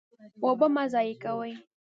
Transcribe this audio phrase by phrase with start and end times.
[0.43, 1.51] اوبه مه ضایع کوئ